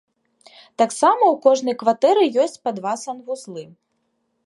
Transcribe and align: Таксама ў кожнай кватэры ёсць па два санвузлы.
Таксама 0.81 1.23
ў 1.33 1.35
кожнай 1.45 1.75
кватэры 1.83 2.23
ёсць 2.47 2.59
па 2.65 2.77
два 2.79 2.99
санвузлы. 3.07 3.63